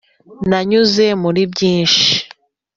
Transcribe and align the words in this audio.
nanyuze 0.49 1.05
muri 1.21 1.41
byinshi. 1.51 2.11